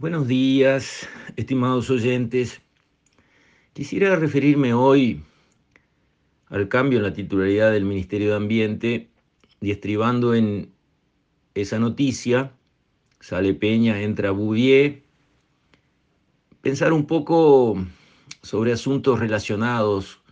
Buenos 0.00 0.26
días, 0.26 1.06
estimados 1.36 1.90
oyentes. 1.90 2.62
Quisiera 3.74 4.16
referirme 4.16 4.72
hoy 4.72 5.22
al 6.46 6.68
cambio 6.68 7.00
en 7.00 7.02
la 7.04 7.12
titularidad 7.12 7.70
del 7.70 7.84
Ministerio 7.84 8.30
de 8.30 8.36
Ambiente 8.36 9.10
y 9.60 9.70
estribando 9.70 10.32
en 10.32 10.72
esa 11.52 11.78
noticia, 11.78 12.50
sale 13.20 13.52
Peña, 13.52 14.00
entra 14.00 14.30
Bouvier, 14.30 15.02
pensar 16.62 16.94
un 16.94 17.04
poco 17.04 17.76
sobre 18.40 18.72
asuntos 18.72 19.20
relacionados 19.20 20.22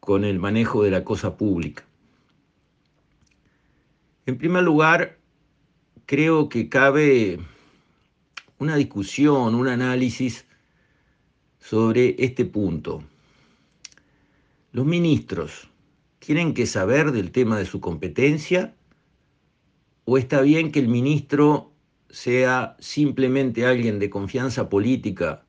con 0.00 0.24
el 0.24 0.40
manejo 0.40 0.82
de 0.82 0.90
la 0.90 1.04
cosa 1.04 1.36
pública. 1.36 1.84
En 4.26 4.36
primer 4.38 4.64
lugar, 4.64 5.20
creo 6.04 6.48
que 6.48 6.68
cabe 6.68 7.38
una 8.62 8.76
discusión, 8.76 9.56
un 9.56 9.66
análisis 9.66 10.46
sobre 11.58 12.14
este 12.18 12.44
punto. 12.44 13.02
Los 14.70 14.86
ministros 14.86 15.68
tienen 16.20 16.54
que 16.54 16.66
saber 16.66 17.10
del 17.10 17.32
tema 17.32 17.58
de 17.58 17.66
su 17.66 17.80
competencia 17.80 18.74
o 20.04 20.16
está 20.16 20.40
bien 20.42 20.70
que 20.70 20.78
el 20.78 20.86
ministro 20.86 21.72
sea 22.08 22.76
simplemente 22.78 23.66
alguien 23.66 23.98
de 23.98 24.10
confianza 24.10 24.68
política 24.68 25.44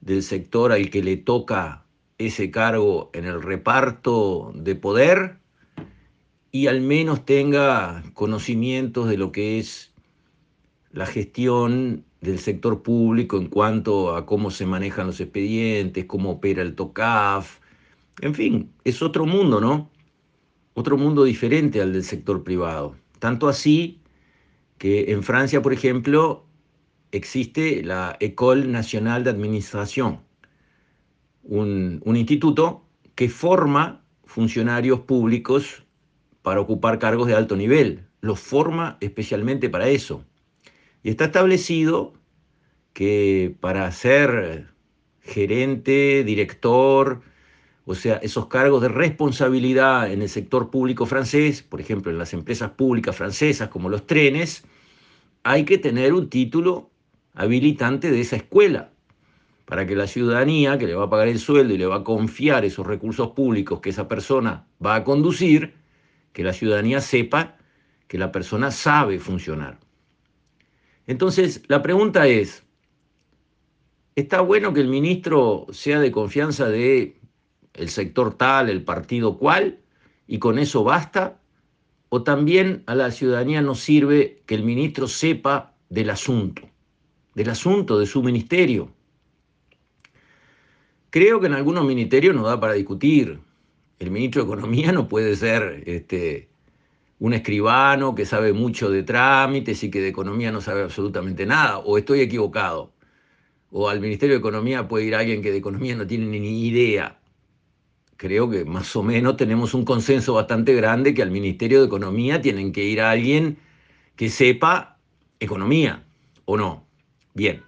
del 0.00 0.22
sector 0.22 0.72
al 0.72 0.88
que 0.88 1.02
le 1.02 1.18
toca 1.18 1.84
ese 2.16 2.50
cargo 2.50 3.10
en 3.12 3.26
el 3.26 3.42
reparto 3.42 4.52
de 4.54 4.74
poder 4.74 5.38
y 6.50 6.68
al 6.68 6.80
menos 6.80 7.26
tenga 7.26 8.02
conocimientos 8.14 9.06
de 9.08 9.18
lo 9.18 9.32
que 9.32 9.58
es 9.58 9.92
la 10.92 11.04
gestión 11.04 12.07
del 12.20 12.38
sector 12.38 12.82
público 12.82 13.36
en 13.36 13.46
cuanto 13.48 14.16
a 14.16 14.26
cómo 14.26 14.50
se 14.50 14.66
manejan 14.66 15.06
los 15.06 15.20
expedientes, 15.20 16.06
cómo 16.06 16.32
opera 16.32 16.62
el 16.62 16.74
TOCAF, 16.74 17.58
en 18.20 18.34
fin, 18.34 18.72
es 18.84 19.02
otro 19.02 19.26
mundo, 19.26 19.60
¿no? 19.60 19.90
Otro 20.74 20.96
mundo 20.96 21.24
diferente 21.24 21.80
al 21.80 21.92
del 21.92 22.04
sector 22.04 22.42
privado. 22.42 22.96
Tanto 23.18 23.48
así 23.48 24.00
que 24.78 25.12
en 25.12 25.22
Francia, 25.22 25.62
por 25.62 25.72
ejemplo, 25.72 26.44
existe 27.12 27.82
la 27.82 28.16
École 28.20 28.66
Nationale 28.66 29.24
d'Administration, 29.24 30.20
un, 31.44 32.00
un 32.04 32.16
instituto 32.16 32.84
que 33.14 33.28
forma 33.28 34.04
funcionarios 34.24 35.00
públicos 35.00 35.84
para 36.42 36.60
ocupar 36.60 36.98
cargos 36.98 37.26
de 37.26 37.34
alto 37.34 37.56
nivel, 37.56 38.04
los 38.20 38.38
forma 38.38 38.98
especialmente 39.00 39.68
para 39.70 39.88
eso. 39.88 40.24
Y 41.02 41.10
está 41.10 41.26
establecido 41.26 42.14
que 42.92 43.54
para 43.60 43.90
ser 43.92 44.68
gerente, 45.20 46.24
director, 46.24 47.22
o 47.84 47.94
sea, 47.94 48.16
esos 48.16 48.46
cargos 48.46 48.82
de 48.82 48.88
responsabilidad 48.88 50.12
en 50.12 50.22
el 50.22 50.28
sector 50.28 50.70
público 50.70 51.06
francés, 51.06 51.62
por 51.62 51.80
ejemplo, 51.80 52.10
en 52.10 52.18
las 52.18 52.34
empresas 52.34 52.70
públicas 52.72 53.16
francesas 53.16 53.68
como 53.68 53.88
los 53.88 54.06
trenes, 54.06 54.64
hay 55.42 55.64
que 55.64 55.78
tener 55.78 56.12
un 56.12 56.28
título 56.28 56.90
habilitante 57.34 58.10
de 58.10 58.20
esa 58.20 58.36
escuela, 58.36 58.90
para 59.64 59.86
que 59.86 59.94
la 59.94 60.06
ciudadanía 60.06 60.78
que 60.78 60.86
le 60.86 60.94
va 60.94 61.04
a 61.04 61.10
pagar 61.10 61.28
el 61.28 61.38
sueldo 61.38 61.74
y 61.74 61.78
le 61.78 61.86
va 61.86 61.96
a 61.96 62.04
confiar 62.04 62.64
esos 62.64 62.86
recursos 62.86 63.32
públicos 63.32 63.80
que 63.80 63.90
esa 63.90 64.08
persona 64.08 64.66
va 64.84 64.96
a 64.96 65.04
conducir, 65.04 65.74
que 66.32 66.42
la 66.42 66.54
ciudadanía 66.54 67.00
sepa 67.00 67.56
que 68.06 68.16
la 68.16 68.32
persona 68.32 68.70
sabe 68.70 69.18
funcionar. 69.18 69.78
Entonces, 71.08 71.62
la 71.68 71.82
pregunta 71.82 72.26
es, 72.26 72.62
¿está 74.14 74.42
bueno 74.42 74.74
que 74.74 74.82
el 74.82 74.88
ministro 74.88 75.66
sea 75.72 76.00
de 76.00 76.12
confianza 76.12 76.68
de 76.68 77.16
el 77.72 77.88
sector 77.88 78.34
tal, 78.34 78.68
el 78.68 78.84
partido 78.84 79.38
cual, 79.38 79.78
y 80.26 80.38
con 80.38 80.58
eso 80.58 80.84
basta? 80.84 81.40
¿O 82.10 82.22
también 82.22 82.82
a 82.84 82.94
la 82.94 83.10
ciudadanía 83.10 83.62
nos 83.62 83.80
sirve 83.80 84.42
que 84.44 84.54
el 84.54 84.64
ministro 84.64 85.08
sepa 85.08 85.74
del 85.88 86.10
asunto, 86.10 86.68
del 87.34 87.48
asunto 87.48 87.98
de 87.98 88.04
su 88.04 88.22
ministerio? 88.22 88.92
Creo 91.08 91.40
que 91.40 91.46
en 91.46 91.54
algunos 91.54 91.86
ministerios 91.86 92.36
no 92.36 92.42
da 92.42 92.60
para 92.60 92.74
discutir. 92.74 93.40
El 93.98 94.10
ministro 94.10 94.42
de 94.44 94.52
Economía 94.52 94.92
no 94.92 95.08
puede 95.08 95.34
ser 95.36 95.84
este, 95.86 96.50
un 97.20 97.34
escribano 97.34 98.14
que 98.14 98.26
sabe 98.26 98.52
mucho 98.52 98.90
de 98.90 99.02
trámites 99.02 99.82
y 99.82 99.90
que 99.90 100.00
de 100.00 100.08
economía 100.08 100.52
no 100.52 100.60
sabe 100.60 100.82
absolutamente 100.82 101.46
nada, 101.46 101.78
o 101.78 101.98
estoy 101.98 102.20
equivocado, 102.20 102.92
o 103.70 103.88
al 103.88 104.00
Ministerio 104.00 104.36
de 104.36 104.40
Economía 104.40 104.88
puede 104.88 105.06
ir 105.06 105.14
alguien 105.14 105.42
que 105.42 105.50
de 105.50 105.58
economía 105.58 105.96
no 105.96 106.06
tiene 106.06 106.26
ni 106.26 106.66
idea. 106.66 107.18
Creo 108.16 108.48
que 108.48 108.64
más 108.64 108.94
o 108.96 109.02
menos 109.02 109.36
tenemos 109.36 109.74
un 109.74 109.84
consenso 109.84 110.34
bastante 110.34 110.74
grande 110.74 111.14
que 111.14 111.22
al 111.22 111.30
Ministerio 111.30 111.80
de 111.80 111.86
Economía 111.86 112.40
tienen 112.40 112.72
que 112.72 112.84
ir 112.84 113.00
a 113.00 113.10
alguien 113.10 113.58
que 114.16 114.30
sepa 114.30 114.98
economía, 115.38 116.04
¿o 116.44 116.56
no? 116.56 116.86
Bien. 117.34 117.62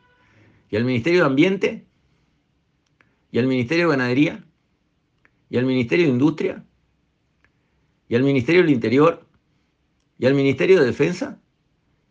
¿Y 0.71 0.77
al 0.77 0.85
Ministerio 0.85 1.21
de 1.21 1.27
Ambiente? 1.27 1.87
¿Y 3.31 3.39
al 3.39 3.47
Ministerio 3.47 3.87
de 3.87 3.97
Ganadería? 3.97 4.45
¿Y 5.49 5.59
al 5.59 5.67
Ministerio 5.67 6.07
de 6.07 6.13
Industria? 6.13 6.65
¿Y 8.09 8.17
al 8.17 8.23
Ministerio 8.23 8.63
del 8.63 8.71
Interior? 8.71 9.30
Y 10.21 10.27
al 10.27 10.35
Ministerio 10.35 10.79
de 10.79 10.87
Defensa 10.87 11.41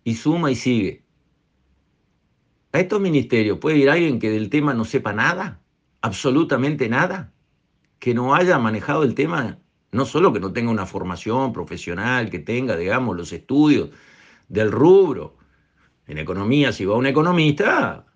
y 0.03 0.15
suma 0.15 0.49
y 0.49 0.55
sigue. 0.55 1.03
A 2.71 2.79
estos 2.79 2.99
ministerios 2.99 3.59
puede 3.59 3.77
ir 3.77 3.89
alguien 3.89 4.17
que 4.17 4.31
del 4.31 4.49
tema 4.49 4.73
no 4.73 4.83
sepa 4.83 5.13
nada, 5.13 5.61
absolutamente 6.01 6.89
nada, 6.89 7.31
que 7.99 8.15
no 8.15 8.33
haya 8.33 8.57
manejado 8.57 9.03
el 9.03 9.13
tema, 9.13 9.59
no 9.91 10.05
solo 10.07 10.33
que 10.33 10.39
no 10.39 10.51
tenga 10.51 10.71
una 10.71 10.87
formación 10.87 11.53
profesional, 11.53 12.31
que 12.31 12.39
tenga, 12.39 12.75
digamos, 12.75 13.15
los 13.15 13.31
estudios 13.31 13.91
del 14.47 14.71
rubro. 14.71 15.37
En 16.07 16.17
economía, 16.17 16.71
si 16.71 16.85
va 16.85 16.97
un 16.97 17.05
economista, 17.05 18.07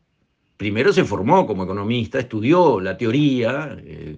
primero 0.58 0.92
se 0.92 1.04
formó 1.04 1.46
como 1.46 1.66
economista, 1.66 2.18
estudió 2.18 2.80
la 2.80 2.98
teoría, 2.98 3.78
eh, 3.80 4.18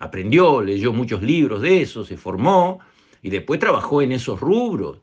aprendió, 0.00 0.60
leyó 0.60 0.92
muchos 0.92 1.22
libros 1.22 1.62
de 1.62 1.80
eso, 1.80 2.04
se 2.04 2.18
formó, 2.18 2.80
y 3.22 3.30
después 3.30 3.60
trabajó 3.60 4.02
en 4.02 4.12
esos 4.12 4.40
rubros. 4.40 5.00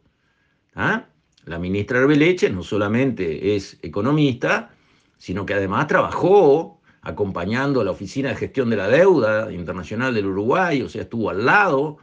¿ah? 0.76 1.08
La 1.46 1.58
ministra 1.58 2.00
Arbeleche 2.00 2.50
no 2.50 2.62
solamente 2.62 3.56
es 3.56 3.80
economista, 3.82 4.72
sino 5.18 5.46
que 5.46 5.54
además 5.54 5.88
trabajó 5.88 6.82
acompañando 7.02 7.82
a 7.82 7.86
la 7.86 7.92
Oficina 7.92 8.30
de 8.30 8.36
Gestión 8.36 8.70
de 8.70 8.76
la 8.76 8.90
Deuda 8.90 9.52
Internacional 9.52 10.14
del 10.14 10.28
Uruguay, 10.28 10.82
o 10.82 10.90
sea, 10.90 11.04
estuvo 11.04 11.30
al 11.30 11.46
lado 11.46 11.98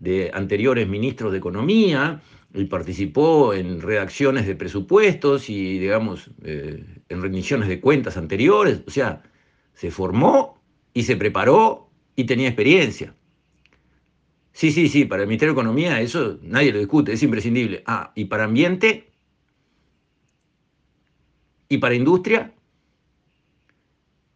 de 0.00 0.30
anteriores 0.34 0.88
ministros 0.88 1.30
de 1.30 1.38
Economía 1.38 2.20
y 2.52 2.64
participó 2.64 3.54
en 3.54 3.80
redacciones 3.80 4.46
de 4.46 4.56
presupuestos 4.56 5.48
y, 5.48 5.78
digamos, 5.78 6.30
eh, 6.42 6.84
en 7.08 7.22
rendiciones 7.22 7.68
de 7.68 7.80
cuentas 7.80 8.16
anteriores, 8.16 8.82
o 8.86 8.90
sea, 8.90 9.22
se 9.74 9.90
formó 9.92 10.60
y 10.92 11.04
se 11.04 11.16
preparó 11.16 11.90
y 12.16 12.24
tenía 12.24 12.48
experiencia. 12.48 13.14
Sí, 14.52 14.72
sí, 14.72 14.88
sí, 14.88 15.04
para 15.04 15.22
el 15.22 15.28
Ministerio 15.28 15.54
de 15.54 15.60
Economía 15.60 16.00
eso 16.00 16.38
nadie 16.42 16.72
lo 16.72 16.78
discute, 16.78 17.12
es 17.12 17.22
imprescindible. 17.22 17.82
Ah, 17.86 18.12
¿y 18.14 18.26
para 18.26 18.44
ambiente? 18.44 19.10
¿Y 21.68 21.78
para 21.78 21.94
industria? 21.94 22.52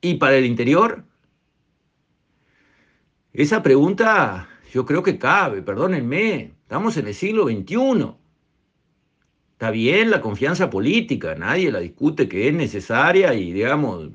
¿Y 0.01 0.15
para 0.15 0.37
el 0.37 0.45
interior? 0.47 1.05
Esa 3.33 3.63
pregunta 3.63 4.49
yo 4.73 4.85
creo 4.87 5.03
que 5.03 5.19
cabe, 5.19 5.63
perdónenme, 5.63 6.53
estamos 6.63 6.97
en 6.97 7.09
el 7.09 7.15
siglo 7.15 7.47
XXI. 7.47 8.15
Está 9.53 9.71
bien 9.71 10.11
la 10.11 10.21
confianza 10.21 10.71
política, 10.71 11.35
nadie 11.35 11.73
la 11.73 11.81
discute 11.81 12.29
que 12.29 12.49
es 12.49 12.55
necesaria 12.55 13.35
y 13.35 13.53
digamos, 13.53 14.11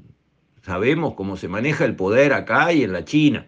sabemos 0.61 1.13
cómo 1.15 1.37
se 1.37 1.47
maneja 1.47 1.85
el 1.85 1.95
poder 1.95 2.33
acá 2.33 2.71
y 2.73 2.83
en 2.83 2.93
la 2.93 3.05
China. 3.05 3.47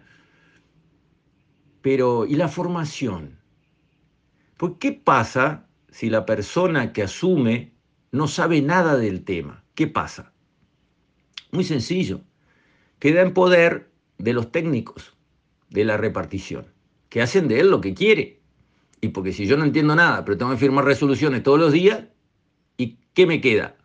Pero, 1.82 2.26
¿y 2.26 2.36
la 2.36 2.48
formación? 2.48 3.38
¿Por 4.56 4.78
qué 4.78 4.92
pasa 4.92 5.66
si 5.90 6.08
la 6.08 6.24
persona 6.24 6.92
que 6.92 7.02
asume 7.02 7.72
no 8.12 8.28
sabe 8.28 8.62
nada 8.62 8.96
del 8.96 9.24
tema? 9.24 9.64
¿Qué 9.74 9.88
pasa? 9.88 10.32
Muy 11.50 11.64
sencillo. 11.64 12.20
Queda 13.00 13.22
en 13.22 13.34
poder 13.34 13.90
de 14.18 14.32
los 14.32 14.52
técnicos 14.52 15.16
de 15.70 15.84
la 15.84 15.96
repartición, 15.96 16.66
que 17.08 17.20
hacen 17.20 17.48
de 17.48 17.58
él 17.58 17.70
lo 17.70 17.80
que 17.80 17.94
quiere. 17.94 18.40
Y 19.00 19.08
porque 19.08 19.32
si 19.32 19.46
yo 19.46 19.56
no 19.56 19.64
entiendo 19.64 19.96
nada, 19.96 20.24
pero 20.24 20.38
tengo 20.38 20.52
que 20.52 20.58
firmar 20.58 20.84
resoluciones 20.84 21.42
todos 21.42 21.58
los 21.58 21.72
días, 21.72 22.04
¿y 22.76 22.98
qué 23.14 23.26
me 23.26 23.40
queda? 23.40 23.76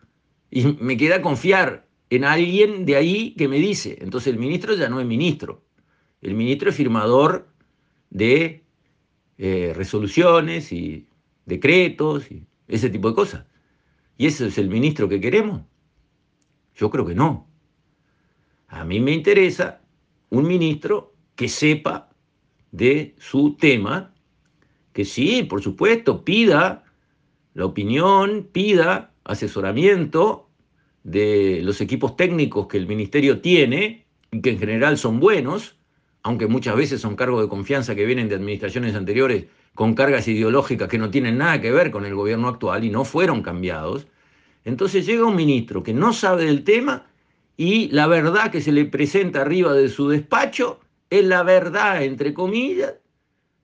Y 0.52 0.66
me 0.80 0.98
queda 0.98 1.24
confiar 1.24 1.88
en 2.12 2.24
alguien 2.24 2.86
de 2.86 2.96
ahí 2.96 3.34
que 3.36 3.48
me 3.48 3.58
dice. 3.58 3.98
Entonces 4.02 4.32
el 4.32 4.40
ministro 4.40 4.76
ya 4.76 4.88
no 4.88 5.00
es 5.02 5.08
ministro. 5.08 5.66
El 6.22 6.36
ministro 6.36 6.70
es 6.70 6.76
firmador 6.76 7.48
de 8.10 8.64
eh, 9.38 9.74
resoluciones 9.76 10.72
y 10.72 11.08
decretos 11.46 12.32
y 12.32 12.46
ese 12.68 12.90
tipo 12.90 13.10
de 13.10 13.16
cosas. 13.16 13.46
¿Y 14.18 14.26
ese 14.28 14.48
es 14.48 14.58
el 14.58 14.70
ministro 14.70 15.08
que 15.08 15.22
queremos? 15.22 15.62
Yo 16.76 16.90
creo 16.90 17.06
que 17.06 17.16
no. 17.16 17.48
A 18.68 18.84
mí 18.84 19.00
me 19.00 19.12
interesa 19.14 19.82
un 20.30 20.48
ministro 20.48 21.14
que 21.36 21.48
sepa 21.48 22.10
de 22.72 23.16
su 23.20 23.56
tema, 23.56 24.14
que 24.92 25.06
sí, 25.06 25.44
por 25.44 25.62
supuesto, 25.62 26.26
pida 26.26 26.84
la 27.54 27.66
opinión, 27.66 28.50
pida 28.52 29.14
asesoramiento 29.24 30.50
de 31.04 31.62
los 31.64 31.80
equipos 31.80 32.16
técnicos 32.16 32.68
que 32.68 32.78
el 32.78 32.88
ministerio 32.88 33.40
tiene 33.40 34.06
y 34.32 34.42
que 34.42 34.50
en 34.50 34.60
general 34.60 34.98
son 34.98 35.20
buenos, 35.20 35.77
aunque 36.28 36.48
muchas 36.48 36.76
veces 36.76 37.00
son 37.00 37.16
cargos 37.16 37.42
de 37.42 37.48
confianza 37.48 37.96
que 37.96 38.06
vienen 38.06 38.28
de 38.28 38.36
administraciones 38.36 38.96
anteriores 38.96 39.46
con 39.74 39.96
cargas 39.96 40.28
ideológicas 40.28 40.90
que 40.90 40.98
no 40.98 41.10
tienen 41.10 41.38
nada 41.38 41.62
que 41.62 41.72
ver 41.72 41.90
con 41.90 42.06
el 42.06 42.16
gobierno 42.16 42.50
actual 42.50 42.84
y 42.84 42.90
no 42.90 43.06
fueron 43.06 43.42
cambiados. 43.42 44.08
Entonces 44.66 45.06
llega 45.06 45.26
un 45.26 45.38
ministro 45.38 45.84
que 45.84 45.94
no 45.94 46.12
sabe 46.12 46.44
del 46.44 46.66
tema 46.66 47.08
y 47.56 47.88
la 47.92 48.08
verdad 48.08 48.52
que 48.52 48.60
se 48.60 48.74
le 48.74 48.84
presenta 48.84 49.40
arriba 49.40 49.72
de 49.72 49.88
su 49.88 50.10
despacho 50.10 50.82
es 51.10 51.24
la 51.24 51.44
verdad, 51.44 52.04
entre 52.04 52.34
comillas, 52.34 52.96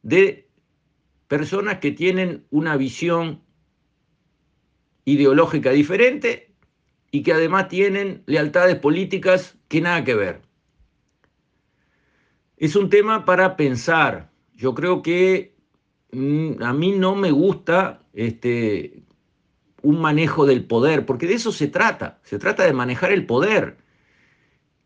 de 0.02 0.48
personas 1.28 1.80
que 1.80 1.92
tienen 1.92 2.46
una 2.50 2.78
visión 2.78 3.42
ideológica 5.04 5.72
diferente 5.72 6.54
y 7.12 7.24
que 7.24 7.34
además 7.34 7.68
tienen 7.68 8.24
lealtades 8.26 8.78
políticas 8.78 9.58
que 9.68 9.82
nada 9.82 10.06
que 10.06 10.16
ver. 10.16 10.53
Es 12.58 12.76
un 12.76 12.90
tema 12.90 13.26
para 13.26 13.56
pensar. 13.56 14.32
Yo 14.56 14.74
creo 14.74 15.02
que 15.02 15.54
Mm, 16.14 16.62
a 16.62 16.74
mí 16.74 16.92
no 16.92 17.16
me 17.16 17.32
gusta 17.32 18.00
este, 18.14 19.04
un 19.82 20.00
manejo 20.00 20.46
del 20.46 20.64
poder, 20.66 21.06
porque 21.06 21.26
de 21.28 21.34
eso 21.34 21.52
se 21.52 21.68
trata, 21.68 22.20
se 22.24 22.38
trata 22.38 22.64
de 22.64 22.74
manejar 22.74 23.12
el 23.12 23.26
poder. 23.26 23.78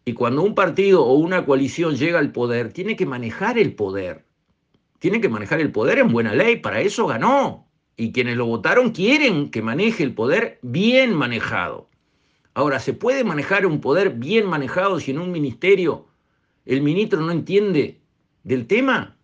Y 0.06 0.14
cuando 0.14 0.42
un 0.42 0.56
partido 0.56 1.04
o 1.06 1.16
una 1.16 1.46
coalición 1.46 1.98
llega 1.98 2.20
al 2.20 2.32
poder, 2.32 2.72
tiene 2.72 2.96
que 2.96 3.06
manejar 3.06 3.58
el 3.58 3.76
poder. 3.76 4.26
Tiene 5.00 5.20
que 5.20 5.28
manejar 5.28 5.60
el 5.60 5.72
poder 5.72 6.00
en 6.00 6.14
buena 6.14 6.34
ley, 6.34 6.58
para 6.58 6.80
eso 6.80 7.08
ganó. 7.08 7.68
Y 7.98 8.14
quienes 8.14 8.38
lo 8.38 8.46
votaron 8.46 8.92
quieren 8.92 9.52
que 9.52 9.62
maneje 9.62 10.04
el 10.04 10.14
poder 10.14 10.60
bien 10.62 11.14
manejado. 11.14 11.90
Ahora, 12.54 12.80
¿se 12.80 12.94
puede 12.94 13.24
manejar 13.26 13.66
un 13.66 13.82
poder 13.82 14.12
bien 14.12 14.48
manejado 14.48 15.00
si 15.00 15.12
en 15.12 15.20
un 15.20 15.32
ministerio 15.32 16.08
el 16.68 16.82
ministro 16.82 17.22
no 17.22 17.32
entiende 17.32 18.02
del 18.44 18.68
tema? 18.68 19.18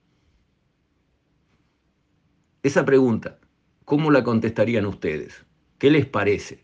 Esa 2.64 2.86
pregunta, 2.86 3.38
¿cómo 3.84 4.10
la 4.12 4.24
contestarían 4.24 4.86
ustedes? 4.86 5.46
¿Qué 5.78 5.92
les 5.92 6.06
parece? 6.06 6.64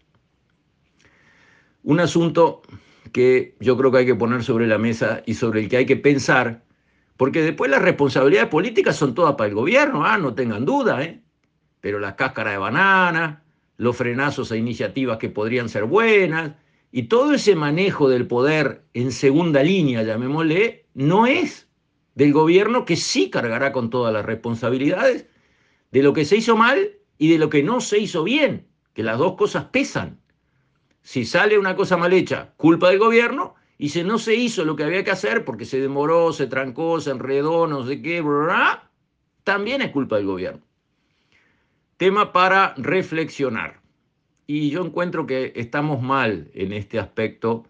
Un 1.84 2.00
asunto 2.00 2.62
que 3.12 3.58
yo 3.60 3.78
creo 3.78 3.92
que 3.92 3.98
hay 4.00 4.06
que 4.06 4.16
poner 4.16 4.44
sobre 4.44 4.68
la 4.68 4.78
mesa 4.78 5.22
y 5.26 5.34
sobre 5.34 5.60
el 5.62 5.70
que 5.70 5.78
hay 5.78 5.86
que 5.86 5.98
pensar, 5.98 6.64
porque 7.18 7.42
después 7.42 7.70
las 7.70 7.82
responsabilidades 7.82 8.50
políticas 8.50 8.96
son 8.96 9.14
todas 9.14 9.36
para 9.36 9.50
el 9.50 9.56
gobierno, 9.56 10.06
ah, 10.06 10.18
no 10.18 10.34
tengan 10.34 10.64
duda, 10.64 11.04
¿eh? 11.04 11.22
pero 11.82 12.00
las 12.00 12.14
cáscaras 12.14 12.54
de 12.54 12.60
banana, 12.60 13.44
los 13.76 13.98
frenazos 13.98 14.54
a 14.54 14.58
iniciativas 14.58 15.18
que 15.18 15.30
podrían 15.30 15.68
ser 15.68 15.84
buenas, 15.84 16.54
y 16.92 17.04
todo 17.04 17.34
ese 17.34 17.56
manejo 17.56 18.10
del 18.10 18.28
poder 18.28 18.84
en 18.94 19.12
segunda 19.12 19.64
línea, 19.64 20.04
llamémosle, 20.04 20.88
no 20.94 21.28
es 21.28 21.70
del 22.16 22.34
gobierno 22.34 22.86
que 22.86 22.96
sí 22.96 23.30
cargará 23.30 23.72
con 23.72 23.90
todas 23.90 24.12
las 24.12 24.26
responsabilidades 24.26 25.28
de 25.92 26.04
lo 26.04 26.14
que 26.14 26.26
se 26.26 26.38
hizo 26.38 26.58
mal 26.58 26.98
y 27.18 27.32
de 27.32 27.38
lo 27.38 27.50
que 27.50 27.64
no 27.64 27.82
se 27.82 28.00
hizo 28.00 28.24
bien, 28.24 28.68
que 28.94 29.04
las 29.04 29.18
dos 29.18 29.36
cosas 29.36 29.66
pesan. 29.66 30.20
Si 31.02 31.26
sale 31.26 31.58
una 31.58 31.76
cosa 31.76 31.98
mal 31.98 32.14
hecha, 32.14 32.54
culpa 32.58 32.90
del 32.90 33.00
gobierno, 33.00 33.56
y 33.78 33.90
si 33.90 34.04
no 34.04 34.18
se 34.18 34.36
hizo 34.36 34.66
lo 34.66 34.76
que 34.76 34.84
había 34.84 35.04
que 35.04 35.12
hacer 35.12 35.46
porque 35.46 35.66
se 35.66 35.80
demoró, 35.80 36.34
se 36.34 36.48
trancó, 36.48 37.00
se 37.00 37.12
enredó, 37.12 37.66
no 37.68 37.86
sé 37.86 38.02
qué, 38.02 38.24
también 39.44 39.82
es 39.82 39.92
culpa 39.92 40.18
del 40.18 40.26
gobierno. 40.26 40.62
Tema 41.96 42.34
para 42.34 42.74
reflexionar. 42.78 43.79
Y 44.52 44.72
yo 44.72 44.84
encuentro 44.84 45.28
que 45.28 45.54
estamos 45.56 46.02
mal 46.02 46.50
en 46.56 46.74
este 46.74 46.98
aspecto 46.98 47.68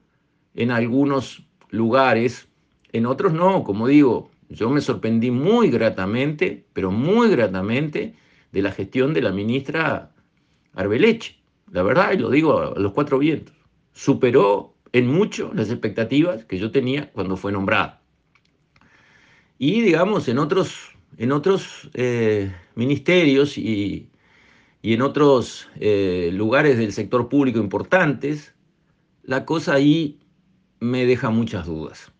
en 0.55 0.71
algunos 0.71 1.45
lugares, 1.71 2.47
en 2.93 3.05
otros 3.05 3.33
no, 3.33 3.65
como 3.65 3.85
digo, 3.85 4.31
yo 4.47 4.69
me 4.69 4.79
sorprendí 4.79 5.29
muy 5.29 5.69
gratamente, 5.69 6.65
pero 6.71 6.89
muy 6.89 7.31
gratamente, 7.31 8.15
de 8.53 8.61
la 8.61 8.71
gestión 8.71 9.13
de 9.13 9.21
la 9.21 9.33
ministra 9.33 10.13
Arbeleche. 10.73 11.41
La 11.69 11.83
verdad, 11.83 12.13
y 12.13 12.17
lo 12.17 12.29
digo 12.29 12.57
a 12.57 12.79
los 12.79 12.93
cuatro 12.93 13.19
vientos. 13.19 13.53
Superó 13.91 14.73
en 14.93 15.05
mucho 15.05 15.51
las 15.53 15.71
expectativas 15.71 16.45
que 16.45 16.59
yo 16.59 16.71
tenía 16.71 17.11
cuando 17.11 17.35
fue 17.35 17.51
nombrada. 17.51 18.01
Y 19.57 19.81
digamos, 19.81 20.29
en 20.29 20.37
otros, 20.37 20.93
en 21.17 21.33
otros 21.33 21.89
eh, 21.93 22.55
ministerios 22.75 23.57
y, 23.57 24.09
en 24.83 25.01
otros 25.01 25.67
eh, 25.75 26.29
lugares 26.33 26.77
del 26.77 26.93
sector 26.93 27.29
público 27.29 27.59
importantes, 27.59 28.53
la 29.23 29.45
cosa 29.45 29.73
ahí 29.73 30.19
me 30.79 31.05
deja 31.05 31.29
muchas 31.29 31.65
dudas. 31.65 32.11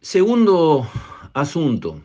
Segundo 0.00 0.88
asunto. 1.32 2.00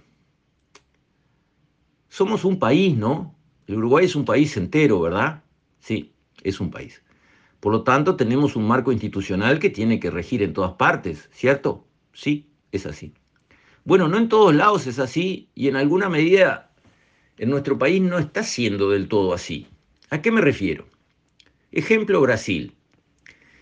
Somos 2.10 2.45
un 2.45 2.60
país, 2.60 2.98
¿no? 2.98 3.36
El 3.68 3.75
Uruguay 3.77 4.06
es 4.06 4.16
un 4.16 4.25
país 4.25 4.56
entero, 4.57 5.01
¿verdad? 5.01 5.44
Sí, 5.80 6.13
es 6.44 6.60
un 6.60 6.72
país. 6.72 7.01
Por 7.60 7.74
lo 7.74 7.83
tanto, 7.83 8.16
tenemos 8.16 8.56
un 8.56 8.68
marco 8.68 8.92
institucional 8.92 9.60
que 9.60 9.69
tiene 9.69 10.00
que 10.00 10.12
regir 10.12 10.44
en 10.44 10.54
todas 10.54 10.74
partes, 10.74 11.30
¿cierto? 11.33 11.86
Sí, 12.13 12.50
es 12.72 12.86
así. 12.86 13.13
Bueno, 13.83 14.07
no 14.07 14.18
en 14.18 14.30
todos 14.30 14.54
lados 14.54 14.88
es 14.88 15.00
así 15.00 15.50
y 15.56 15.68
en 15.68 15.75
alguna 15.75 16.10
medida 16.10 16.72
en 17.38 17.50
nuestro 17.50 17.78
país 17.78 18.02
no 18.02 18.18
está 18.18 18.44
siendo 18.44 18.90
del 18.90 19.08
todo 19.08 19.34
así. 19.34 19.68
¿A 20.10 20.22
qué 20.22 20.32
me 20.32 20.42
refiero? 20.42 20.88
Ejemplo 21.72 22.22
Brasil. 22.22 22.74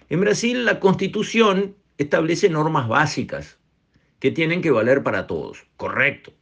En 0.09 0.21
Brasil 0.21 0.65
la 0.65 0.79
constitución 0.79 1.75
establece 1.97 2.49
normas 2.49 2.87
básicas 2.87 3.57
que 4.19 4.31
tienen 4.31 4.61
que 4.61 4.71
valer 4.71 5.03
para 5.03 5.27
todos. 5.27 5.65
Correcto. 5.77 6.33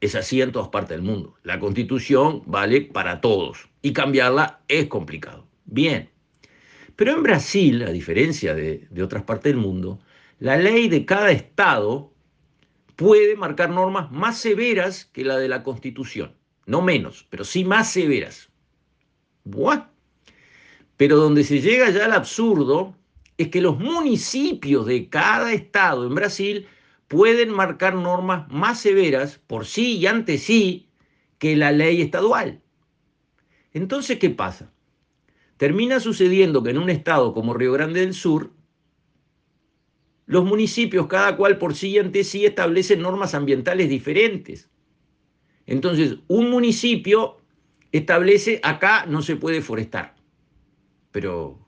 Es 0.00 0.14
así 0.14 0.42
en 0.42 0.52
todas 0.52 0.68
partes 0.68 0.90
del 0.90 1.02
mundo. 1.02 1.34
La 1.42 1.58
constitución 1.58 2.42
vale 2.46 2.82
para 2.82 3.20
todos 3.20 3.68
y 3.80 3.92
cambiarla 3.92 4.60
es 4.68 4.86
complicado. 4.86 5.46
Bien. 5.64 6.10
Pero 6.96 7.12
en 7.12 7.22
Brasil, 7.22 7.82
a 7.82 7.90
diferencia 7.90 8.54
de, 8.54 8.86
otras 9.02 9.24
partes 9.24 9.52
del 9.52 9.60
mundo, 9.60 9.98
la 10.38 10.56
ley 10.56 10.88
de 10.88 11.04
cada 11.04 11.30
estado 11.30 12.12
puede 12.96 13.34
marcar 13.34 13.70
normas 13.70 14.12
más 14.12 14.38
severas 14.38 15.06
que 15.06 15.24
la 15.24 15.38
de 15.38 15.48
la 15.48 15.62
constitución. 15.62 16.34
No 16.66 16.82
menos, 16.82 17.26
pero 17.30 17.44
sí 17.44 17.64
más 17.64 17.90
severas. 17.90 18.50
¿What? 19.44 19.84
Pero 20.96 21.16
donde 21.16 21.44
se 21.44 21.60
llega 21.60 21.90
ya 21.90 22.06
al 22.06 22.12
absurdo 22.12 22.96
es 23.36 23.48
que 23.48 23.60
los 23.60 23.78
municipios 23.78 24.86
de 24.86 25.08
cada 25.08 25.52
estado 25.52 26.06
en 26.06 26.14
Brasil 26.14 26.66
pueden 27.08 27.50
marcar 27.50 27.94
normas 27.94 28.50
más 28.50 28.80
severas 28.80 29.38
por 29.46 29.66
sí 29.66 29.98
y 29.98 30.06
ante 30.06 30.38
sí 30.38 30.88
que 31.38 31.56
la 31.56 31.72
ley 31.72 32.00
estadual. 32.00 32.62
Entonces, 33.72 34.18
¿qué 34.18 34.30
pasa? 34.30 34.72
Termina 35.56 36.00
sucediendo 36.00 36.62
que 36.62 36.70
en 36.70 36.78
un 36.78 36.90
estado 36.90 37.34
como 37.34 37.54
Río 37.54 37.72
Grande 37.72 38.00
del 38.00 38.14
Sur, 38.14 38.52
los 40.26 40.44
municipios, 40.44 41.06
cada 41.06 41.36
cual 41.36 41.58
por 41.58 41.74
sí 41.74 41.90
y 41.90 41.98
ante 41.98 42.24
sí, 42.24 42.46
establecen 42.46 43.02
normas 43.02 43.34
ambientales 43.34 43.88
diferentes. 43.88 44.70
Entonces, 45.66 46.16
un 46.28 46.50
municipio 46.50 47.38
establece 47.92 48.60
acá 48.62 49.06
no 49.06 49.22
se 49.22 49.36
puede 49.36 49.62
forestar, 49.62 50.14
pero 51.12 51.64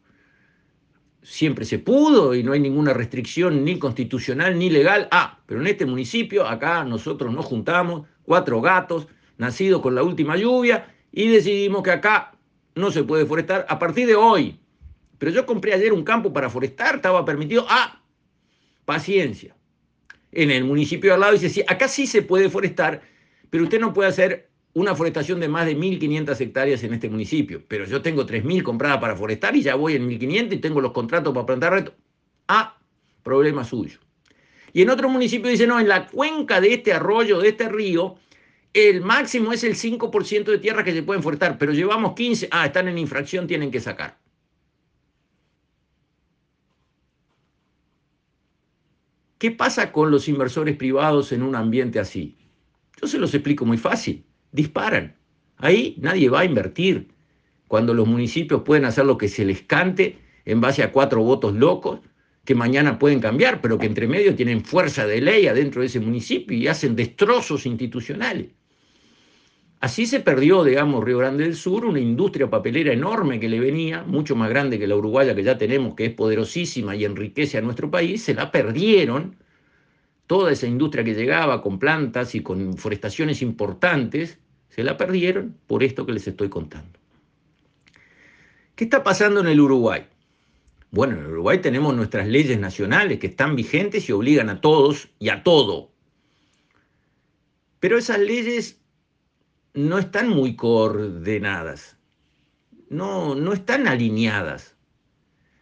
siempre 1.22 1.64
se 1.64 1.78
pudo 1.78 2.34
y 2.34 2.42
no 2.42 2.52
hay 2.52 2.60
ninguna 2.60 2.92
restricción 2.92 3.64
ni 3.64 3.78
constitucional 3.78 4.58
ni 4.58 4.70
legal. 4.70 5.08
Ah, 5.10 5.40
pero 5.46 5.60
en 5.60 5.66
este 5.66 5.86
municipio, 5.86 6.46
acá 6.46 6.84
nosotros 6.84 7.32
nos 7.34 7.44
juntamos, 7.44 8.06
cuatro 8.22 8.60
gatos, 8.60 9.08
nacidos 9.38 9.82
con 9.82 9.94
la 9.94 10.02
última 10.02 10.36
lluvia, 10.36 10.94
y 11.10 11.28
decidimos 11.28 11.82
que 11.82 11.90
acá 11.90 12.36
no 12.74 12.90
se 12.90 13.02
puede 13.02 13.26
forestar 13.26 13.66
a 13.68 13.78
partir 13.78 14.06
de 14.06 14.14
hoy. 14.14 14.60
Pero 15.18 15.32
yo 15.32 15.46
compré 15.46 15.72
ayer 15.74 15.92
un 15.92 16.04
campo 16.04 16.32
para 16.32 16.50
forestar, 16.50 16.96
estaba 16.96 17.24
permitido. 17.24 17.66
Ah, 17.68 18.02
paciencia. 18.84 19.56
En 20.30 20.50
el 20.50 20.64
municipio 20.64 21.10
de 21.10 21.14
al 21.14 21.20
lado 21.20 21.32
dice, 21.32 21.48
sí, 21.48 21.62
acá 21.66 21.88
sí 21.88 22.06
se 22.06 22.22
puede 22.22 22.50
forestar, 22.50 23.00
pero 23.50 23.64
usted 23.64 23.80
no 23.80 23.92
puede 23.92 24.08
hacer 24.08 24.50
una 24.74 24.94
forestación 24.94 25.40
de 25.40 25.48
más 25.48 25.64
de 25.66 25.76
1.500 25.76 26.38
hectáreas 26.40 26.82
en 26.84 26.92
este 26.92 27.08
municipio, 27.08 27.62
pero 27.66 27.86
yo 27.86 28.02
tengo 28.02 28.26
3.000 28.26 28.62
compradas 28.62 28.98
para 28.98 29.16
forestar 29.16 29.56
y 29.56 29.62
ya 29.62 29.74
voy 29.74 29.94
en 29.94 30.06
1.500 30.06 30.52
y 30.52 30.58
tengo 30.58 30.80
los 30.80 30.92
contratos 30.92 31.32
para 31.32 31.46
plantar 31.46 31.72
reto. 31.72 31.94
Ah, 32.48 32.76
problema 33.22 33.64
suyo. 33.64 33.98
Y 34.74 34.82
en 34.82 34.90
otro 34.90 35.08
municipio 35.08 35.50
dice, 35.50 35.66
no, 35.66 35.80
en 35.80 35.88
la 35.88 36.06
cuenca 36.06 36.60
de 36.60 36.74
este 36.74 36.92
arroyo, 36.92 37.38
de 37.38 37.48
este 37.48 37.68
río, 37.70 38.16
el 38.74 39.00
máximo 39.00 39.54
es 39.54 39.64
el 39.64 39.74
5% 39.74 40.44
de 40.44 40.58
tierras 40.58 40.84
que 40.84 40.92
se 40.92 41.02
pueden 41.02 41.22
forestar, 41.22 41.56
pero 41.56 41.72
llevamos 41.72 42.12
15, 42.12 42.48
ah, 42.50 42.66
están 42.66 42.88
en 42.88 42.98
infracción, 42.98 43.46
tienen 43.46 43.70
que 43.70 43.80
sacar. 43.80 44.18
¿Qué 49.38 49.50
pasa 49.50 49.92
con 49.92 50.10
los 50.10 50.28
inversores 50.28 50.76
privados 50.76 51.32
en 51.32 51.42
un 51.42 51.54
ambiente 51.54 51.98
así? 51.98 52.36
Yo 53.00 53.06
se 53.06 53.18
los 53.18 53.34
explico 53.34 53.64
muy 53.64 53.78
fácil, 53.78 54.24
disparan. 54.52 55.16
Ahí 55.58 55.96
nadie 56.00 56.28
va 56.28 56.40
a 56.40 56.44
invertir. 56.44 57.08
Cuando 57.68 57.94
los 57.94 58.06
municipios 58.06 58.62
pueden 58.62 58.84
hacer 58.84 59.04
lo 59.04 59.18
que 59.18 59.28
se 59.28 59.44
les 59.44 59.62
cante 59.62 60.18
en 60.44 60.60
base 60.60 60.82
a 60.82 60.92
cuatro 60.92 61.22
votos 61.22 61.54
locos, 61.54 62.00
que 62.44 62.54
mañana 62.54 62.98
pueden 62.98 63.20
cambiar, 63.20 63.60
pero 63.60 63.76
que 63.76 63.86
entre 63.86 64.06
medio 64.06 64.34
tienen 64.34 64.64
fuerza 64.64 65.06
de 65.06 65.20
ley 65.20 65.48
adentro 65.48 65.80
de 65.80 65.88
ese 65.88 66.00
municipio 66.00 66.56
y 66.56 66.68
hacen 66.68 66.94
destrozos 66.94 67.66
institucionales. 67.66 68.46
Así 69.80 70.06
se 70.06 70.20
perdió, 70.20 70.64
digamos, 70.64 71.04
Río 71.04 71.18
Grande 71.18 71.44
del 71.44 71.54
Sur, 71.54 71.84
una 71.84 72.00
industria 72.00 72.48
papelera 72.48 72.92
enorme 72.92 73.38
que 73.38 73.48
le 73.48 73.60
venía, 73.60 74.04
mucho 74.04 74.34
más 74.34 74.48
grande 74.48 74.78
que 74.78 74.86
la 74.86 74.96
uruguaya 74.96 75.34
que 75.34 75.42
ya 75.42 75.58
tenemos, 75.58 75.94
que 75.94 76.06
es 76.06 76.14
poderosísima 76.14 76.96
y 76.96 77.04
enriquece 77.04 77.58
a 77.58 77.60
nuestro 77.60 77.90
país, 77.90 78.22
se 78.22 78.32
la 78.32 78.50
perdieron. 78.50 79.36
Toda 80.26 80.52
esa 80.52 80.66
industria 80.66 81.04
que 81.04 81.14
llegaba 81.14 81.62
con 81.62 81.78
plantas 81.78 82.34
y 82.34 82.42
con 82.42 82.76
forestaciones 82.76 83.42
importantes, 83.42 84.38
se 84.68 84.82
la 84.82 84.96
perdieron 84.96 85.56
por 85.66 85.82
esto 85.82 86.04
que 86.04 86.12
les 86.12 86.26
estoy 86.26 86.48
contando. 86.48 86.98
¿Qué 88.74 88.84
está 88.84 89.02
pasando 89.02 89.40
en 89.40 89.46
el 89.46 89.60
Uruguay? 89.60 90.06
Bueno, 90.90 91.18
en 91.18 91.26
Uruguay 91.26 91.60
tenemos 91.60 91.94
nuestras 91.94 92.26
leyes 92.26 92.58
nacionales 92.58 93.18
que 93.18 93.28
están 93.28 93.56
vigentes 93.56 94.08
y 94.08 94.12
obligan 94.12 94.50
a 94.50 94.60
todos 94.60 95.08
y 95.18 95.30
a 95.30 95.42
todo. 95.42 95.92
Pero 97.80 97.98
esas 97.98 98.18
leyes 98.18 98.80
no 99.74 99.98
están 99.98 100.28
muy 100.28 100.56
coordenadas, 100.56 101.96
no, 102.88 103.34
no 103.34 103.52
están 103.52 103.86
alineadas. 103.88 104.76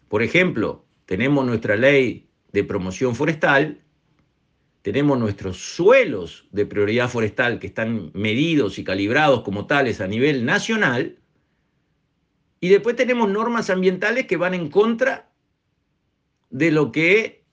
Por 0.08 0.22
ejemplo, 0.22 0.84
tenemos 1.06 1.44
nuestra 1.46 1.76
ley 1.76 2.28
de 2.52 2.64
promoción 2.64 3.14
forestal, 3.14 3.83
tenemos 4.84 5.18
nuestros 5.18 5.56
suelos 5.56 6.46
de 6.52 6.66
prioridad 6.66 7.08
forestal 7.08 7.58
que 7.58 7.68
están 7.68 8.10
medidos 8.12 8.78
y 8.78 8.84
calibrados 8.84 9.40
como 9.40 9.66
tales 9.66 10.02
a 10.02 10.06
nivel 10.06 10.44
nacional, 10.44 11.16
y 12.60 12.68
después 12.68 12.94
tenemos 12.94 13.30
normas 13.30 13.70
ambientales 13.70 14.26
que 14.26 14.36
van 14.36 14.52
en 14.52 14.68
contra 14.68 15.30
de 16.50 16.70
lo 16.70 16.92
que 16.92 17.46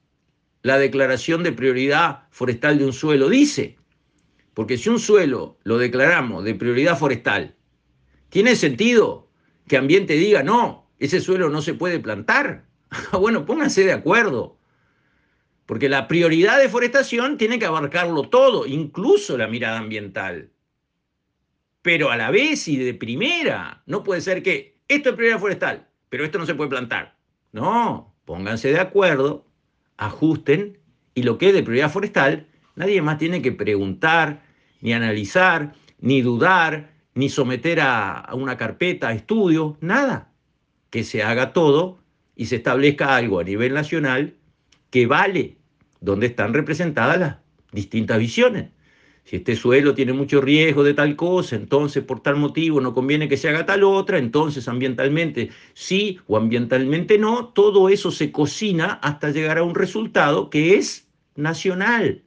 la 0.61 0.77
declaración 0.77 1.41
de 1.41 1.53
prioridad 1.53 2.23
forestal 2.31 2.77
de 2.77 2.85
un 2.85 2.91
suelo 2.91 3.29
dice. 3.29 3.77
Porque 4.53 4.77
si 4.77 4.89
un 4.89 4.99
suelo 4.99 5.57
lo 5.63 5.77
declaramos 5.77 6.43
de 6.43 6.55
prioridad 6.55 6.99
forestal, 6.99 7.55
¿tiene 8.27 8.57
sentido 8.57 9.29
que 9.69 9.77
ambiente 9.77 10.15
diga, 10.15 10.43
no, 10.43 10.91
ese 10.99 11.21
suelo 11.21 11.47
no 11.47 11.61
se 11.61 11.75
puede 11.75 11.97
plantar? 12.01 12.65
bueno, 13.13 13.45
pónganse 13.45 13.85
de 13.85 13.93
acuerdo. 13.93 14.57
Porque 15.65 15.89
la 15.89 16.07
prioridad 16.07 16.59
de 16.59 16.69
forestación 16.69 17.37
tiene 17.37 17.59
que 17.59 17.65
abarcarlo 17.65 18.23
todo, 18.23 18.65
incluso 18.65 19.37
la 19.37 19.47
mirada 19.47 19.77
ambiental. 19.77 20.51
Pero 21.81 22.11
a 22.11 22.17
la 22.17 22.31
vez 22.31 22.67
y 22.67 22.77
de 22.77 22.93
primera, 22.93 23.83
no 23.85 24.03
puede 24.03 24.21
ser 24.21 24.43
que 24.43 24.77
esto 24.87 25.09
es 25.09 25.15
prioridad 25.15 25.39
forestal, 25.39 25.87
pero 26.09 26.25
esto 26.25 26.37
no 26.37 26.45
se 26.45 26.55
puede 26.55 26.69
plantar. 26.69 27.15
No, 27.51 28.13
pónganse 28.25 28.71
de 28.71 28.79
acuerdo, 28.79 29.45
ajusten 29.97 30.77
y 31.13 31.23
lo 31.23 31.37
que 31.37 31.49
es 31.49 31.53
de 31.53 31.63
prioridad 31.63 31.91
forestal, 31.91 32.47
nadie 32.75 33.01
más 33.01 33.17
tiene 33.17 33.41
que 33.41 33.51
preguntar, 33.51 34.43
ni 34.81 34.93
analizar, 34.93 35.73
ni 35.99 36.21
dudar, 36.21 36.91
ni 37.13 37.29
someter 37.29 37.79
a, 37.81 38.29
una 38.33 38.57
carpeta, 38.57 39.09
a 39.09 39.13
estudio, 39.13 39.77
nada. 39.81 40.31
Que 40.89 41.03
se 41.03 41.23
haga 41.23 41.53
todo 41.53 41.99
y 42.35 42.47
se 42.47 42.57
establezca 42.57 43.15
algo 43.15 43.39
a 43.39 43.43
nivel 43.43 43.73
nacional 43.73 44.35
que 44.91 45.07
vale, 45.07 45.57
donde 45.99 46.27
están 46.27 46.53
representadas 46.53 47.19
las 47.19 47.37
distintas 47.71 48.19
visiones. 48.19 48.69
Si 49.23 49.37
este 49.37 49.55
suelo 49.55 49.93
tiene 49.93 50.13
mucho 50.13 50.41
riesgo 50.41 50.83
de 50.83 50.93
tal 50.93 51.15
cosa, 51.15 51.55
entonces 51.55 52.03
por 52.03 52.21
tal 52.21 52.35
motivo 52.35 52.81
no 52.81 52.93
conviene 52.93 53.29
que 53.29 53.37
se 53.37 53.49
haga 53.49 53.65
tal 53.65 53.83
otra, 53.83 54.17
entonces 54.17 54.67
ambientalmente 54.67 55.49
sí 55.73 56.19
o 56.27 56.37
ambientalmente 56.37 57.17
no, 57.17 57.47
todo 57.49 57.89
eso 57.89 58.11
se 58.11 58.31
cocina 58.31 58.99
hasta 59.01 59.29
llegar 59.29 59.57
a 59.57 59.63
un 59.63 59.75
resultado 59.75 60.49
que 60.49 60.75
es 60.75 61.07
nacional, 61.35 62.23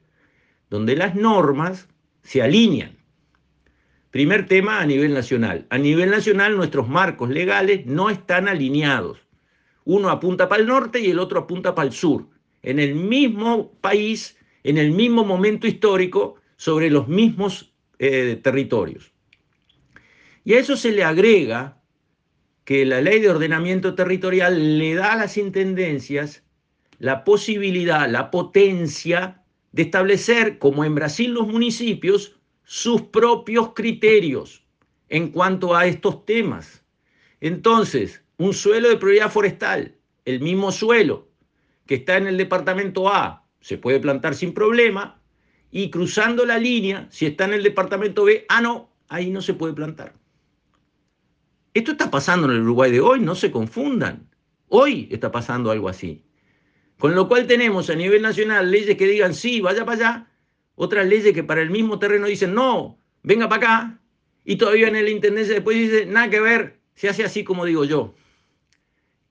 donde 0.69 0.95
las 0.95 1.15
normas 1.15 1.87
se 2.23 2.41
alinean. 2.41 2.97
Primer 4.09 4.45
tema 4.45 4.79
a 4.79 4.85
nivel 4.85 5.13
nacional. 5.13 5.67
A 5.69 5.77
nivel 5.77 6.09
nacional 6.09 6.55
nuestros 6.55 6.87
marcos 6.87 7.29
legales 7.29 7.85
no 7.85 8.09
están 8.09 8.47
alineados. 8.47 9.19
Uno 9.83 10.09
apunta 10.09 10.47
para 10.47 10.61
el 10.61 10.67
norte 10.67 11.01
y 11.01 11.11
el 11.11 11.19
otro 11.19 11.39
apunta 11.39 11.75
para 11.75 11.89
el 11.89 11.93
sur. 11.93 12.29
En 12.65 12.79
el 12.79 12.95
mismo 12.95 13.71
país, 13.79 14.37
en 14.63 14.79
el 14.79 14.91
mismo 14.91 15.23
momento 15.23 15.67
histórico, 15.67 16.35
sobre 16.57 16.89
los 16.89 17.07
mismos 17.07 17.73
eh, 17.99 18.39
territorios. 18.41 19.13
Y 20.43 20.55
a 20.55 20.59
eso 20.59 20.75
se 20.75 20.91
le 20.91 21.03
agrega 21.03 21.79
que 22.63 22.83
la 22.83 23.01
ley 23.01 23.19
de 23.19 23.29
ordenamiento 23.29 23.93
territorial 23.93 24.79
le 24.79 24.95
da 24.95 25.13
a 25.13 25.17
las 25.17 25.37
intendencias 25.37 26.43
la 26.97 27.23
posibilidad, 27.23 28.09
la 28.09 28.31
potencia 28.31 29.43
de 29.71 29.83
establecer, 29.83 30.57
como 30.57 30.83
en 30.83 30.95
Brasil 30.95 31.31
los 31.31 31.47
municipios, 31.47 32.39
sus 32.63 33.03
propios 33.03 33.73
criterios 33.75 34.65
en 35.09 35.29
cuanto 35.29 35.75
a 35.75 35.85
estos 35.85 36.25
temas. 36.25 36.83
Entonces, 37.41 38.23
un 38.37 38.55
suelo 38.55 38.89
de 38.89 38.97
prioridad 38.97 39.31
forestal, 39.31 39.95
el 40.25 40.39
mismo 40.39 40.71
suelo 40.71 41.24
que 41.85 41.95
está 41.95 42.17
en 42.17 42.27
el 42.27 42.37
departamento 42.37 43.09
A, 43.09 43.45
se 43.61 43.77
puede 43.77 43.99
plantar 43.99 44.35
sin 44.35 44.53
problema, 44.53 45.21
y 45.71 45.89
cruzando 45.89 46.45
la 46.45 46.57
línea, 46.57 47.07
si 47.11 47.25
está 47.25 47.45
en 47.45 47.53
el 47.53 47.63
departamento 47.63 48.23
B, 48.23 48.45
ah, 48.49 48.61
no, 48.61 48.91
ahí 49.07 49.29
no 49.29 49.41
se 49.41 49.53
puede 49.53 49.73
plantar. 49.73 50.13
Esto 51.73 51.91
está 51.91 52.09
pasando 52.09 52.47
en 52.47 52.53
el 52.53 52.61
Uruguay 52.61 52.91
de 52.91 53.01
hoy, 53.01 53.19
no 53.19 53.35
se 53.35 53.51
confundan. 53.51 54.29
Hoy 54.69 55.09
está 55.11 55.31
pasando 55.31 55.71
algo 55.71 55.89
así. 55.89 56.23
Con 56.97 57.13
lo 57.13 57.27
cual 57.27 57.47
tenemos 57.47 57.89
a 57.89 57.95
nivel 57.95 58.21
nacional 58.21 58.71
leyes 58.71 58.95
que 58.95 59.07
digan 59.07 59.33
sí, 59.33 59.59
vaya 59.59 59.83
para 59.83 59.97
allá, 59.97 60.31
otras 60.75 61.05
leyes 61.05 61.33
que 61.33 61.43
para 61.43 61.61
el 61.61 61.69
mismo 61.69 61.99
terreno 61.99 62.27
dicen 62.27 62.53
no, 62.53 62.97
venga 63.23 63.49
para 63.49 63.67
acá, 63.67 63.99
y 64.45 64.55
todavía 64.55 64.87
en 64.87 64.95
el 64.95 65.09
intendencia 65.09 65.55
después 65.55 65.77
dice 65.77 66.05
nada 66.05 66.29
que 66.29 66.39
ver, 66.39 66.79
se 66.95 67.09
hace 67.09 67.25
así 67.25 67.43
como 67.43 67.65
digo 67.65 67.83
yo. 67.83 68.15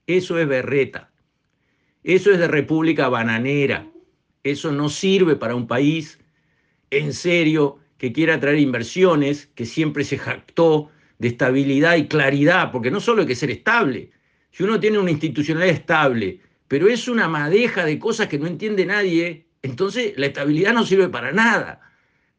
Eso 0.05 0.37
es 0.37 0.47
berreta. 0.47 1.11
Eso 2.05 2.31
es 2.31 2.39
de 2.39 2.47
república 2.47 3.09
bananera. 3.09 3.85
Eso 4.43 4.71
no 4.71 4.87
sirve 4.87 5.35
para 5.35 5.55
un 5.55 5.67
país 5.67 6.19
en 6.91 7.11
serio, 7.11 7.79
que 7.97 8.13
quiera 8.13 8.39
traer 8.39 8.59
inversiones, 8.59 9.47
que 9.55 9.65
siempre 9.65 10.03
se 10.03 10.17
jactó 10.17 10.91
de 11.17 11.29
estabilidad 11.29 11.97
y 11.97 12.07
claridad, 12.07 12.71
porque 12.71 12.91
no 12.91 12.99
solo 12.99 13.21
hay 13.21 13.27
que 13.27 13.35
ser 13.35 13.51
estable, 13.51 14.11
si 14.51 14.63
uno 14.63 14.79
tiene 14.79 14.99
una 14.99 15.11
institucionalidad 15.11 15.75
estable, 15.75 16.39
pero 16.69 16.87
es 16.87 17.09
una 17.09 17.27
madeja 17.27 17.83
de 17.83 17.99
cosas 17.99 18.27
que 18.27 18.39
no 18.39 18.47
entiende 18.47 18.85
nadie, 18.85 19.47
entonces 19.61 20.13
la 20.15 20.27
estabilidad 20.27 20.73
no 20.73 20.85
sirve 20.85 21.09
para 21.09 21.33
nada. 21.33 21.81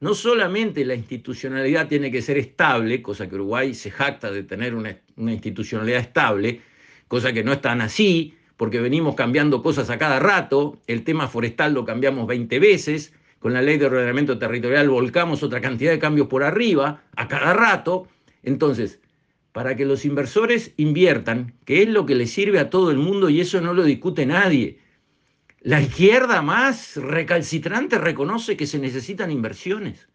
No 0.00 0.14
solamente 0.14 0.84
la 0.84 0.94
institucionalidad 0.94 1.88
tiene 1.88 2.10
que 2.10 2.22
ser 2.22 2.38
estable, 2.38 3.02
cosa 3.02 3.28
que 3.28 3.34
Uruguay 3.34 3.74
se 3.74 3.90
jacta 3.90 4.30
de 4.30 4.44
tener 4.44 4.74
una, 4.74 4.96
institucionalidad 5.16 6.00
estable, 6.00 6.62
cosa 7.08 7.32
que 7.32 7.44
no 7.44 7.52
es 7.52 7.60
tan 7.60 7.80
así, 7.80 8.34
porque 8.56 8.80
venimos 8.80 9.14
cambiando 9.14 9.62
cosas 9.62 9.90
a 9.90 9.98
cada 9.98 10.18
rato, 10.18 10.78
el 10.86 11.04
tema 11.04 11.28
forestal 11.28 11.74
lo 11.74 11.84
cambiamos 11.84 12.26
20 12.26 12.58
veces, 12.58 13.12
con 13.38 13.52
la 13.52 13.62
ley 13.62 13.78
de 13.78 13.86
ordenamiento 13.86 14.38
territorial 14.38 14.88
volcamos 14.88 15.42
otra 15.42 15.60
cantidad 15.60 15.92
de 15.92 15.98
cambios 15.98 16.26
por 16.28 16.42
arriba 16.42 17.02
a 17.16 17.28
cada 17.28 17.52
rato. 17.52 18.08
Entonces, 18.42 18.98
para 19.52 19.76
que 19.76 19.84
los 19.84 20.04
inversores 20.04 20.72
inviertan, 20.76 21.54
que 21.64 21.82
es 21.82 21.88
lo 21.88 22.06
que 22.06 22.14
les 22.14 22.30
sirve 22.30 22.58
a 22.58 22.70
todo 22.70 22.90
el 22.90 22.98
mundo 22.98 23.28
y 23.28 23.40
eso 23.40 23.60
no 23.60 23.74
lo 23.74 23.84
discute 23.84 24.26
nadie, 24.26 24.78
la 25.60 25.80
izquierda 25.80 26.42
más 26.42 26.96
recalcitrante 26.96 27.98
reconoce 27.98 28.56
que 28.56 28.66
se 28.66 28.78
necesitan 28.78 29.30
inversiones. 29.30 30.08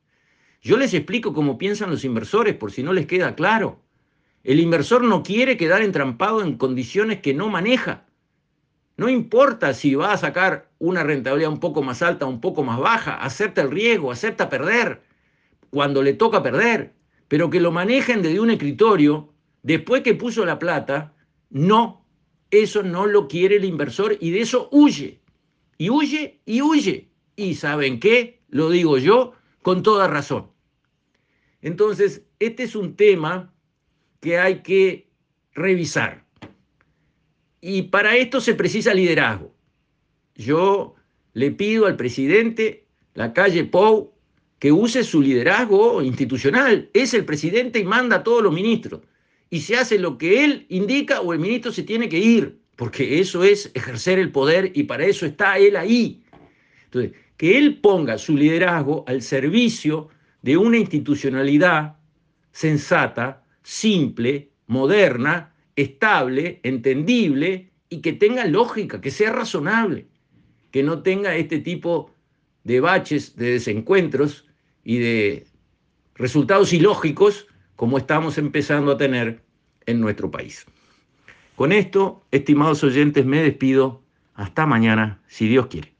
Yo 0.61 0.77
les 0.77 0.93
explico 0.93 1.33
cómo 1.33 1.57
piensan 1.57 1.89
los 1.89 2.05
inversores 2.05 2.55
por 2.55 2.71
si 2.71 2.83
no 2.83 2.93
les 2.93 3.07
queda 3.07 3.35
claro. 3.35 3.81
El 4.43 4.59
inversor 4.59 5.03
no 5.03 5.23
quiere 5.23 5.57
quedar 5.57 5.81
entrampado 5.81 6.41
en 6.41 6.57
condiciones 6.57 7.19
que 7.21 7.33
no 7.33 7.49
maneja. 7.49 8.05
No 9.01 9.09
importa 9.09 9.73
si 9.73 9.95
va 9.95 10.13
a 10.13 10.17
sacar 10.17 10.69
una 10.77 11.01
rentabilidad 11.03 11.51
un 11.51 11.59
poco 11.59 11.81
más 11.81 12.03
alta, 12.03 12.27
un 12.27 12.39
poco 12.39 12.63
más 12.63 12.77
baja, 12.77 13.15
acepta 13.15 13.63
el 13.63 13.71
riesgo, 13.71 14.11
acepta 14.11 14.47
perder 14.47 15.01
cuando 15.71 16.03
le 16.03 16.13
toca 16.13 16.43
perder, 16.43 16.93
pero 17.27 17.49
que 17.49 17.59
lo 17.59 17.71
manejen 17.71 18.21
desde 18.21 18.39
un 18.39 18.51
escritorio 18.51 19.33
después 19.63 20.03
que 20.03 20.13
puso 20.13 20.45
la 20.45 20.59
plata, 20.59 21.15
no, 21.49 22.05
eso 22.51 22.83
no 22.83 23.07
lo 23.07 23.27
quiere 23.27 23.55
el 23.55 23.65
inversor 23.65 24.17
y 24.19 24.29
de 24.29 24.41
eso 24.41 24.69
huye. 24.71 25.19
Y 25.79 25.89
huye 25.89 26.39
y 26.45 26.61
huye. 26.61 27.09
Y 27.35 27.55
¿saben 27.55 27.99
qué? 27.99 28.43
Lo 28.49 28.69
digo 28.69 28.99
yo 28.99 29.33
con 29.63 29.81
toda 29.81 30.07
razón. 30.07 30.51
Entonces, 31.63 32.21
este 32.37 32.61
es 32.61 32.75
un 32.75 32.95
tema 32.95 33.51
que 34.19 34.37
hay 34.37 34.61
que 34.61 35.09
revisar. 35.55 36.23
Y 37.61 37.83
para 37.83 38.17
esto 38.17 38.41
se 38.41 38.55
precisa 38.55 38.93
liderazgo. 38.93 39.53
Yo 40.35 40.95
le 41.33 41.51
pido 41.51 41.85
al 41.85 41.95
presidente 41.95 42.87
la 43.13 43.33
calle 43.33 43.63
Pou 43.63 44.13
que 44.59 44.71
use 44.71 45.03
su 45.03 45.21
liderazgo 45.21 46.01
institucional. 46.01 46.89
Es 46.93 47.13
el 47.13 47.25
presidente 47.25 47.79
y 47.79 47.83
manda 47.83 48.17
a 48.17 48.23
todos 48.23 48.43
los 48.43 48.53
ministros. 48.53 49.01
Y 49.49 49.61
se 49.61 49.75
hace 49.75 49.99
lo 49.99 50.17
que 50.17 50.43
él 50.43 50.65
indica 50.69 51.21
o 51.21 51.33
el 51.33 51.39
ministro 51.39 51.71
se 51.71 51.83
tiene 51.83 52.09
que 52.09 52.19
ir, 52.19 52.59
porque 52.75 53.19
eso 53.19 53.43
es 53.43 53.69
ejercer 53.73 54.17
el 54.17 54.31
poder 54.31 54.71
y 54.73 54.83
para 54.83 55.05
eso 55.05 55.25
está 55.25 55.57
él 55.57 55.75
ahí. 55.75 56.23
Entonces, 56.85 57.11
que 57.37 57.57
él 57.57 57.79
ponga 57.79 58.17
su 58.17 58.35
liderazgo 58.37 59.03
al 59.07 59.21
servicio 59.21 60.09
de 60.41 60.57
una 60.57 60.77
institucionalidad 60.77 61.97
sensata, 62.51 63.43
simple, 63.63 64.51
moderna, 64.67 65.50
estable, 65.81 66.59
entendible 66.63 67.71
y 67.89 68.01
que 68.01 68.13
tenga 68.13 68.45
lógica, 68.45 69.01
que 69.01 69.11
sea 69.11 69.31
razonable, 69.31 70.07
que 70.71 70.83
no 70.83 71.01
tenga 71.01 71.35
este 71.35 71.59
tipo 71.59 72.15
de 72.63 72.79
baches, 72.79 73.35
de 73.35 73.51
desencuentros 73.51 74.47
y 74.83 74.99
de 74.99 75.47
resultados 76.15 76.73
ilógicos 76.73 77.47
como 77.75 77.97
estamos 77.97 78.37
empezando 78.37 78.91
a 78.91 78.97
tener 78.97 79.43
en 79.85 79.99
nuestro 79.99 80.29
país. 80.29 80.65
Con 81.55 81.71
esto, 81.71 82.25
estimados 82.31 82.83
oyentes, 82.83 83.25
me 83.25 83.41
despido. 83.41 84.01
Hasta 84.33 84.65
mañana, 84.65 85.21
si 85.27 85.47
Dios 85.47 85.67
quiere. 85.67 85.90